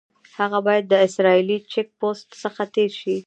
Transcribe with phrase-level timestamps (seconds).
[0.37, 3.15] هغه باید د اسرائیلي چیک پوسټ څخه تېر شي.